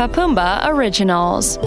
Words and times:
Papumba 0.00 0.66
Originals. 0.72 1.58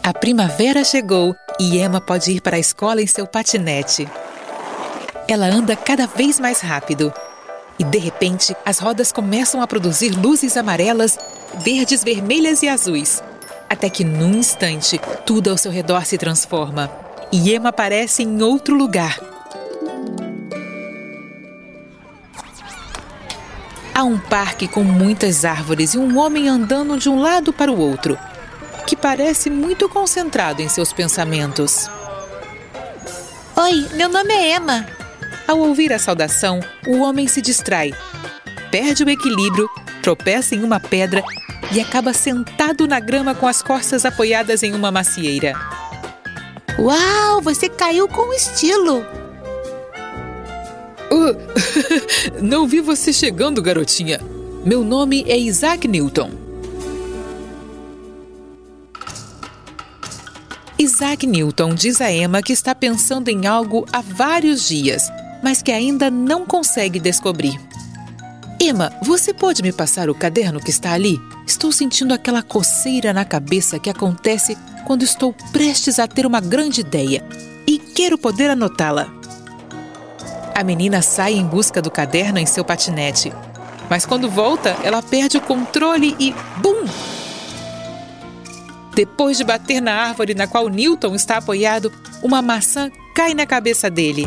A 0.00 0.12
primavera 0.12 0.84
chegou 0.84 1.34
e 1.58 1.76
Emma 1.76 2.00
pode 2.00 2.30
ir 2.30 2.40
para 2.40 2.54
a 2.54 2.60
escola 2.60 3.02
em 3.02 3.06
seu 3.08 3.26
patinete. 3.26 4.08
Ela 5.26 5.46
anda 5.46 5.74
cada 5.74 6.06
vez 6.06 6.38
mais 6.38 6.60
rápido. 6.60 7.12
E 7.80 7.82
de 7.82 7.98
repente, 7.98 8.56
as 8.64 8.78
rodas 8.78 9.10
começam 9.10 9.60
a 9.60 9.66
produzir 9.66 10.10
luzes 10.10 10.56
amarelas, 10.56 11.18
verdes, 11.56 12.04
vermelhas 12.04 12.62
e 12.62 12.68
azuis. 12.68 13.24
Até 13.68 13.90
que, 13.90 14.04
num 14.04 14.36
instante, 14.36 15.00
tudo 15.26 15.50
ao 15.50 15.58
seu 15.58 15.72
redor 15.72 16.06
se 16.06 16.16
transforma. 16.16 16.88
E 17.32 17.52
Emma 17.52 17.70
aparece 17.70 18.22
em 18.22 18.40
outro 18.40 18.76
lugar. 18.76 19.18
Há 23.96 24.04
um 24.04 24.18
parque 24.18 24.68
com 24.68 24.84
muitas 24.84 25.42
árvores 25.42 25.94
e 25.94 25.98
um 25.98 26.18
homem 26.18 26.50
andando 26.50 26.98
de 26.98 27.08
um 27.08 27.18
lado 27.18 27.50
para 27.50 27.72
o 27.72 27.80
outro, 27.80 28.18
que 28.86 28.94
parece 28.94 29.48
muito 29.48 29.88
concentrado 29.88 30.60
em 30.60 30.68
seus 30.68 30.92
pensamentos. 30.92 31.88
Oi, 33.56 33.88
meu 33.94 34.10
nome 34.10 34.34
é 34.34 34.54
Emma. 34.54 34.86
Ao 35.48 35.58
ouvir 35.58 35.94
a 35.94 35.98
saudação, 35.98 36.60
o 36.86 36.98
homem 36.98 37.26
se 37.26 37.40
distrai, 37.40 37.94
perde 38.70 39.02
o 39.02 39.08
equilíbrio, 39.08 39.66
tropeça 40.02 40.54
em 40.54 40.62
uma 40.62 40.78
pedra 40.78 41.24
e 41.72 41.80
acaba 41.80 42.12
sentado 42.12 42.86
na 42.86 43.00
grama 43.00 43.34
com 43.34 43.48
as 43.48 43.62
costas 43.62 44.04
apoiadas 44.04 44.62
em 44.62 44.74
uma 44.74 44.90
macieira. 44.90 45.54
Uau, 46.78 47.40
você 47.40 47.66
caiu 47.66 48.06
com 48.06 48.30
estilo! 48.34 49.25
Não 52.42 52.66
vi 52.66 52.80
você 52.80 53.12
chegando, 53.12 53.62
garotinha. 53.62 54.20
Meu 54.64 54.84
nome 54.84 55.24
é 55.28 55.38
Isaac 55.38 55.86
Newton. 55.86 56.30
Isaac 60.78 61.26
Newton 61.26 61.74
diz 61.74 62.00
a 62.00 62.12
Emma 62.12 62.42
que 62.42 62.52
está 62.52 62.74
pensando 62.74 63.28
em 63.28 63.46
algo 63.46 63.86
há 63.92 64.02
vários 64.02 64.68
dias, 64.68 65.10
mas 65.42 65.62
que 65.62 65.72
ainda 65.72 66.10
não 66.10 66.44
consegue 66.44 67.00
descobrir. 67.00 67.58
Emma, 68.60 68.92
você 69.02 69.32
pode 69.32 69.62
me 69.62 69.72
passar 69.72 70.10
o 70.10 70.14
caderno 70.14 70.60
que 70.60 70.70
está 70.70 70.92
ali? 70.92 71.20
Estou 71.46 71.72
sentindo 71.72 72.12
aquela 72.12 72.42
coceira 72.42 73.12
na 73.12 73.24
cabeça 73.24 73.78
que 73.78 73.88
acontece 73.88 74.56
quando 74.86 75.02
estou 75.02 75.34
prestes 75.52 75.98
a 75.98 76.06
ter 76.06 76.26
uma 76.26 76.40
grande 76.40 76.80
ideia 76.80 77.24
e 77.66 77.78
quero 77.78 78.18
poder 78.18 78.50
anotá-la. 78.50 79.15
A 80.56 80.64
menina 80.64 81.02
sai 81.02 81.34
em 81.34 81.44
busca 81.44 81.82
do 81.82 81.90
caderno 81.90 82.38
em 82.38 82.46
seu 82.46 82.64
patinete, 82.64 83.30
mas 83.90 84.06
quando 84.06 84.30
volta, 84.30 84.74
ela 84.82 85.02
perde 85.02 85.36
o 85.36 85.40
controle 85.42 86.16
e 86.18 86.34
bum! 86.56 86.86
Depois 88.94 89.36
de 89.36 89.44
bater 89.44 89.82
na 89.82 89.92
árvore 89.92 90.32
na 90.32 90.46
qual 90.46 90.70
Newton 90.70 91.14
está 91.14 91.36
apoiado, 91.36 91.92
uma 92.22 92.40
maçã 92.40 92.90
cai 93.14 93.34
na 93.34 93.44
cabeça 93.44 93.90
dele. 93.90 94.26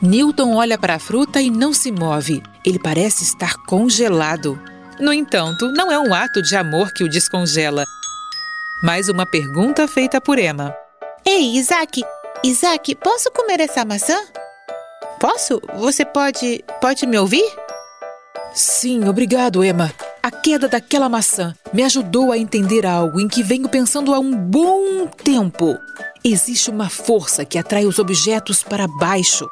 Newton 0.00 0.54
olha 0.54 0.78
para 0.78 0.94
a 0.94 0.98
fruta 0.98 1.42
e 1.42 1.50
não 1.50 1.74
se 1.74 1.92
move. 1.92 2.42
Ele 2.64 2.78
parece 2.78 3.22
estar 3.22 3.54
congelado. 3.66 4.58
No 4.98 5.12
entanto, 5.12 5.70
não 5.72 5.92
é 5.92 5.98
um 5.98 6.14
ato 6.14 6.40
de 6.40 6.56
amor 6.56 6.90
que 6.90 7.04
o 7.04 7.08
descongela. 7.08 7.84
Mais 8.82 9.10
uma 9.10 9.26
pergunta 9.26 9.86
feita 9.86 10.22
por 10.22 10.38
Emma. 10.38 10.74
Ei, 11.22 11.58
Isaac! 11.58 12.02
Isaac, 12.42 12.94
posso 12.94 13.30
comer 13.30 13.60
essa 13.60 13.84
maçã? 13.84 14.16
Posso? 15.24 15.58
Você 15.76 16.04
pode. 16.04 16.62
pode 16.82 17.06
me 17.06 17.18
ouvir? 17.18 17.50
Sim, 18.52 19.08
obrigado, 19.08 19.64
Emma. 19.64 19.90
A 20.22 20.30
queda 20.30 20.68
daquela 20.68 21.08
maçã 21.08 21.54
me 21.72 21.82
ajudou 21.82 22.30
a 22.30 22.36
entender 22.36 22.84
algo 22.84 23.18
em 23.18 23.26
que 23.26 23.42
venho 23.42 23.66
pensando 23.66 24.12
há 24.12 24.18
um 24.18 24.36
bom 24.36 25.06
tempo. 25.06 25.78
Existe 26.22 26.68
uma 26.68 26.90
força 26.90 27.42
que 27.42 27.56
atrai 27.56 27.86
os 27.86 27.98
objetos 27.98 28.62
para 28.62 28.86
baixo. 28.86 29.48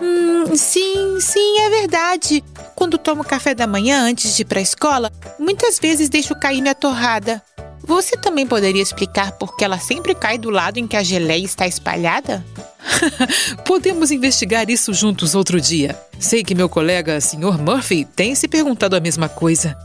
Hum, 0.00 0.56
sim, 0.56 1.20
sim, 1.20 1.58
é 1.60 1.68
verdade. 1.68 2.42
Quando 2.74 2.96
tomo 2.96 3.22
café 3.22 3.54
da 3.54 3.66
manhã 3.66 4.00
antes 4.00 4.34
de 4.34 4.40
ir 4.40 4.46
para 4.46 4.58
a 4.58 4.62
escola, 4.62 5.12
muitas 5.38 5.78
vezes 5.78 6.08
deixo 6.08 6.34
cair 6.34 6.62
minha 6.62 6.74
torrada. 6.74 7.42
Você 7.82 8.16
também 8.16 8.46
poderia 8.46 8.82
explicar 8.82 9.32
por 9.32 9.54
que 9.54 9.66
ela 9.66 9.78
sempre 9.78 10.14
cai 10.14 10.38
do 10.38 10.48
lado 10.48 10.78
em 10.78 10.86
que 10.86 10.96
a 10.96 11.02
geleia 11.02 11.44
está 11.44 11.66
espalhada? 11.66 12.42
Podemos 13.64 14.10
investigar 14.10 14.68
isso 14.70 14.92
juntos 14.92 15.34
outro 15.34 15.60
dia. 15.60 15.98
Sei 16.18 16.42
que 16.42 16.54
meu 16.54 16.68
colega, 16.68 17.20
Sr. 17.20 17.58
Murphy, 17.58 18.04
tem 18.04 18.34
se 18.34 18.48
perguntado 18.48 18.96
a 18.96 19.00
mesma 19.00 19.28
coisa. 19.28 19.76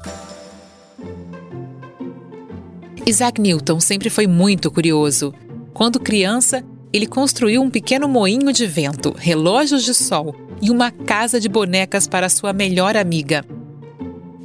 Isaac 3.05 3.39
Newton 3.39 3.79
sempre 3.79 4.09
foi 4.09 4.25
muito 4.25 4.71
curioso. 4.71 5.33
Quando 5.73 5.99
criança, 5.99 6.63
ele 6.91 7.05
construiu 7.05 7.61
um 7.61 7.69
pequeno 7.69 8.07
moinho 8.07 8.51
de 8.51 8.65
vento, 8.65 9.13
relógios 9.17 9.83
de 9.83 9.93
sol 9.93 10.35
e 10.61 10.71
uma 10.71 10.89
casa 10.89 11.39
de 11.39 11.49
bonecas 11.49 12.07
para 12.07 12.29
sua 12.29 12.53
melhor 12.53 12.95
amiga. 12.97 13.45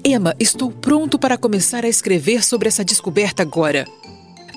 Emma, 0.04 0.34
estou 0.38 0.70
pronto 0.70 1.18
para 1.18 1.38
começar 1.38 1.84
a 1.84 1.88
escrever 1.88 2.44
sobre 2.44 2.68
essa 2.68 2.84
descoberta 2.84 3.42
agora. 3.42 3.86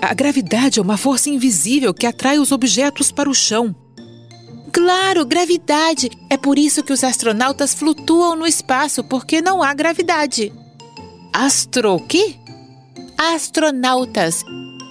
A 0.02 0.14
gravidade 0.14 0.80
é 0.80 0.82
uma 0.82 0.98
força 0.98 1.30
invisível 1.30 1.94
que 1.94 2.06
atrai 2.06 2.40
os 2.40 2.52
objetos 2.52 3.12
para 3.12 3.30
o 3.30 3.34
chão. 3.34 3.76
Claro, 4.74 5.24
gravidade! 5.24 6.10
É 6.32 6.36
por 6.36 6.58
isso 6.58 6.82
que 6.84 6.92
os 6.92 7.04
astronautas 7.04 7.76
flutuam 7.76 8.36
no 8.36 8.48
espaço, 8.48 9.04
porque 9.04 9.40
não 9.40 9.62
há 9.62 9.72
gravidade. 9.72 10.52
Astro 11.32 12.00
quê? 12.08 12.36
Astronautas. 13.16 14.44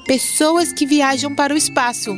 Pessoas 0.07 0.73
que 0.73 0.87
viajam 0.87 1.35
para 1.35 1.53
o 1.53 1.57
espaço. 1.57 2.15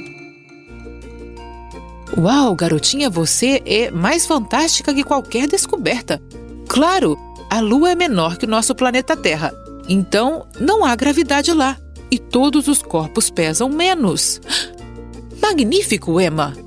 Uau, 2.19 2.55
garotinha, 2.55 3.09
você 3.09 3.63
é 3.65 3.91
mais 3.91 4.27
fantástica 4.27 4.93
que 4.93 5.03
qualquer 5.03 5.49
descoberta. 5.49 6.23
Claro, 6.69 7.19
a 7.51 7.61
Lua 7.61 7.93
é 7.93 7.95
menor 7.95 8.37
que 8.37 8.45
o 8.45 8.49
nosso 8.49 8.75
planeta 8.75 9.17
Terra, 9.17 9.53
então 9.89 10.47
não 10.61 10.85
há 10.85 10.95
gravidade 10.95 11.53
lá 11.53 11.79
e 12.11 12.19
todos 12.19 12.69
os 12.69 12.83
corpos 12.83 13.31
pesam 13.31 13.71
menos. 13.71 14.41
Magnífico, 15.41 16.21
Emma! 16.21 16.64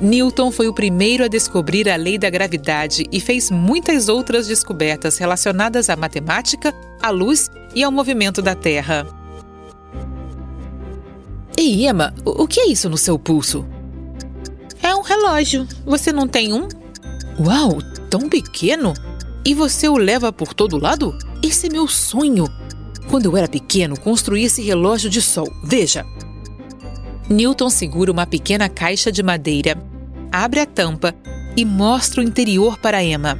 Newton 0.00 0.52
foi 0.52 0.68
o 0.68 0.72
primeiro 0.72 1.24
a 1.24 1.28
descobrir 1.28 1.88
a 1.88 1.96
lei 1.96 2.16
da 2.16 2.30
gravidade 2.30 3.04
e 3.10 3.20
fez 3.20 3.50
muitas 3.50 4.08
outras 4.08 4.46
descobertas 4.46 5.18
relacionadas 5.18 5.90
à 5.90 5.96
matemática, 5.96 6.72
à 7.02 7.10
luz 7.10 7.50
e 7.74 7.82
ao 7.82 7.90
movimento 7.90 8.40
da 8.40 8.54
Terra. 8.54 9.06
Ei, 11.56 11.84
Emma, 11.84 12.14
o 12.24 12.46
que 12.46 12.60
é 12.60 12.68
isso 12.68 12.88
no 12.88 12.96
seu 12.96 13.18
pulso? 13.18 13.66
É 14.80 14.94
um 14.94 15.02
relógio. 15.02 15.66
Você 15.84 16.12
não 16.12 16.28
tem 16.28 16.52
um? 16.52 16.68
Uau, 17.40 17.78
tão 18.08 18.28
pequeno! 18.28 18.94
E 19.44 19.52
você 19.52 19.88
o 19.88 19.96
leva 19.96 20.32
por 20.32 20.54
todo 20.54 20.80
lado? 20.80 21.16
Esse 21.42 21.66
é 21.66 21.70
meu 21.70 21.88
sonho! 21.88 22.46
Quando 23.10 23.26
eu 23.26 23.36
era 23.36 23.48
pequeno, 23.48 23.98
construí 23.98 24.44
esse 24.44 24.62
relógio 24.62 25.10
de 25.10 25.20
sol. 25.20 25.48
Veja! 25.64 26.06
Newton 27.28 27.68
segura 27.68 28.12
uma 28.12 28.26
pequena 28.26 28.68
caixa 28.68 29.12
de 29.12 29.22
madeira, 29.22 29.76
abre 30.32 30.60
a 30.60 30.66
tampa 30.66 31.14
e 31.56 31.64
mostra 31.64 32.20
o 32.20 32.24
interior 32.24 32.78
para 32.78 33.02
Emma. 33.02 33.38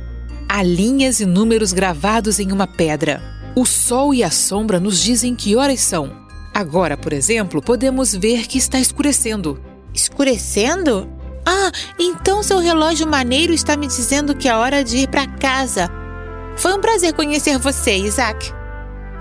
Há 0.49 0.63
linhas 0.63 1.21
e 1.21 1.27
números 1.27 1.73
gravados 1.73 2.41
em 2.41 2.51
uma 2.53 2.67
pedra. 2.67 3.23
O 3.55 3.67
sol 3.67 4.15
e 4.15 4.23
a 4.23 4.31
sombra 4.31 4.81
nos 4.81 5.01
dizem 5.01 5.35
que 5.35 5.57
horas 5.57 5.81
são. 5.81 6.11
Agora, 6.55 6.97
por 6.97 7.13
exemplo, 7.13 7.61
podemos 7.63 8.15
ver 8.15 8.47
que 8.47 8.59
está 8.59 8.81
escurecendo. 8.81 9.63
Escurecendo? 9.95 11.09
Ah, 11.47 11.71
então 11.99 12.43
seu 12.43 12.59
relógio 12.59 13.07
maneiro 13.07 13.53
está 13.53 13.77
me 13.77 13.87
dizendo 13.87 14.35
que 14.35 14.49
é 14.49 14.55
hora 14.55 14.83
de 14.83 14.99
ir 14.99 15.09
para 15.09 15.27
casa. 15.27 15.91
Foi 16.57 16.75
um 16.75 16.81
prazer 16.81 17.13
conhecer 17.13 17.59
você, 17.59 17.97
Isaac. 17.97 18.53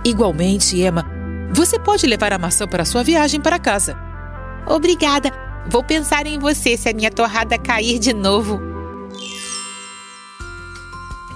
Igualmente, 0.03 0.79
Emma. 0.81 1.05
Você 1.51 1.79
pode 1.79 2.05
levar 2.05 2.33
a 2.33 2.37
maçã 2.37 2.67
para 2.67 2.85
sua 2.85 3.03
viagem 3.03 3.39
para 3.39 3.59
casa. 3.59 3.95
Obrigada. 4.65 5.46
Vou 5.69 5.83
pensar 5.83 6.25
em 6.25 6.39
você 6.39 6.77
se 6.77 6.87
a 6.87 6.93
minha 6.93 7.11
torrada 7.11 7.57
cair 7.57 7.99
de 7.99 8.13
novo. 8.13 8.59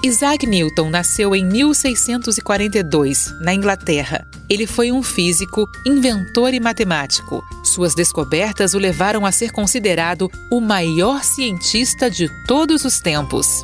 Isaac 0.04 0.48
Newton 0.48 0.90
nasceu 0.90 1.36
em 1.36 1.46
1642, 1.46 3.40
na 3.42 3.54
Inglaterra. 3.54 4.26
Ele 4.50 4.66
foi 4.66 4.92
um 4.92 5.04
físico, 5.04 5.70
inventor 5.86 6.56
e 6.56 6.60
matemático. 6.60 7.44
Suas 7.64 7.94
descobertas 7.94 8.74
o 8.74 8.80
levaram 8.80 9.26
a 9.28 9.32
ser 9.32 9.52
considerado 9.52 10.28
o 10.50 10.60
maior 10.60 11.24
cientista 11.24 12.10
de 12.10 12.28
todos 12.48 12.84
os 12.84 13.00
tempos. 13.00 13.64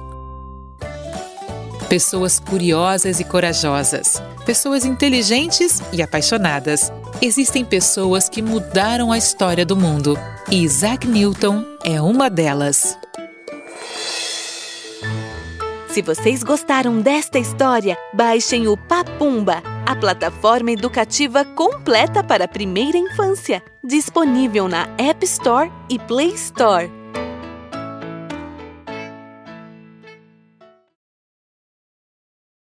Pessoas 1.90 2.40
curiosas 2.40 3.20
e 3.20 3.24
corajosas, 3.24 4.22
pessoas 4.46 4.86
inteligentes 4.86 5.82
e 5.92 6.04
apaixonadas. 6.04 6.92
Existem 7.20 7.66
pessoas 7.66 8.30
que 8.30 8.44
mudaram 8.44 9.12
a 9.12 9.18
história 9.18 9.66
do 9.66 9.76
mundo 9.76 10.16
e 10.52 10.64
Isaac 10.64 11.08
Newton 11.08 11.66
é 11.84 12.00
uma 12.00 12.30
delas. 12.30 12.96
Se 15.90 16.04
vocês 16.04 16.44
gostaram 16.44 17.02
desta 17.02 17.40
história, 17.40 17.98
baixem 18.14 18.68
o 18.68 18.78
Papumba, 18.78 19.64
a 19.84 19.96
plataforma 19.96 20.72
educativa 20.72 21.44
completa 21.44 22.24
para 22.24 22.46
a 22.46 22.48
primeira 22.48 23.00
infância, 23.00 23.64
disponível 23.84 24.68
na 24.68 24.88
App 25.00 25.26
Store 25.26 25.72
e 25.90 25.98
Play 25.98 26.36
Store. 26.36 26.92